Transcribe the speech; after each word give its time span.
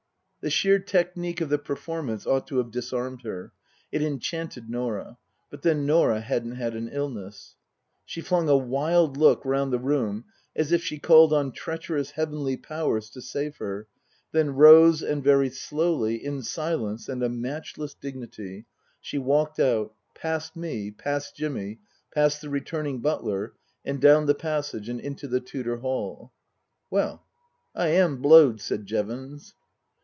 The 0.43 0.49
sheer 0.49 0.79
technique 0.79 1.39
of 1.39 1.49
the 1.49 1.59
performance 1.59 2.25
ought 2.25 2.47
to 2.47 2.57
have 2.57 2.71
disarmed 2.71 3.21
her. 3.21 3.53
(It 3.91 4.01
enchanted 4.01 4.71
Norah. 4.71 5.19
But 5.51 5.61
then 5.61 5.85
Norah 5.85 6.19
hadn't 6.19 6.55
had 6.55 6.73
an 6.73 6.87
illness.) 6.89 7.55
She 8.05 8.21
flung 8.21 8.49
a 8.49 8.57
wild 8.57 9.17
look 9.17 9.45
round 9.45 9.71
the 9.71 9.77
room 9.77 10.25
as 10.55 10.71
if 10.71 10.83
she 10.83 10.97
called 10.97 11.31
on^treacherous 11.31 12.13
heavenly 12.13 12.57
powers 12.57 13.11
to 13.11 13.21
save 13.21 13.57
her, 13.57 13.85
then 14.31 14.55
rose 14.55 15.03
and 15.03 15.23
very 15.23 15.51
slowly, 15.51 16.15
in 16.25 16.41
silence 16.41 17.07
and 17.07 17.21
a 17.21 17.29
matchless 17.29 17.93
dignity, 17.93 18.65
she 18.99 19.19
walked 19.19 19.59
out, 19.59 19.93
past 20.15 20.55
me, 20.55 20.89
past 20.89 21.35
Jimmy, 21.35 21.81
past 22.15 22.41
the 22.41 22.49
returning 22.49 22.97
butler, 22.99 23.53
and 23.85 24.01
down 24.01 24.25
the 24.25 24.33
passage 24.33 24.89
and 24.89 24.99
into 24.99 25.27
the 25.27 25.39
Tudor 25.39 25.77
hall." 25.77 26.31
Well 26.89 27.27
I 27.75 27.89
am 27.89 28.19
bio 28.23 28.47
wed," 28.47 28.59
said 28.59 28.87
Jevons. 28.87 29.53